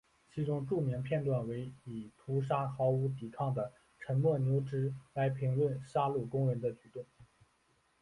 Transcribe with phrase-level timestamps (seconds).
[0.33, 7.05] 其中著名片段为以屠杀毫无抵抗的沉默牛只来评论杀戮工人的举动。